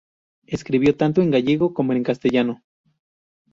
Escribió 0.47 0.97
tanto 0.97 1.21
en 1.21 1.29
gallego 1.29 1.75
como 1.75 1.93
en 1.93 2.01
castellano. 2.01 2.63